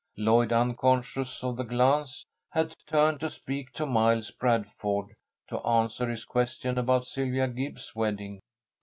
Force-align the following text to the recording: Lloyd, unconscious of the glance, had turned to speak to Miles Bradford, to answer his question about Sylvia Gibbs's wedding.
Lloyd, 0.17 0.51
unconscious 0.51 1.43
of 1.43 1.57
the 1.57 1.63
glance, 1.63 2.25
had 2.49 2.73
turned 2.87 3.19
to 3.19 3.29
speak 3.29 3.71
to 3.73 3.85
Miles 3.85 4.31
Bradford, 4.31 5.15
to 5.49 5.59
answer 5.63 6.09
his 6.09 6.25
question 6.25 6.79
about 6.79 7.05
Sylvia 7.05 7.47
Gibbs's 7.47 7.95
wedding. 7.95 8.41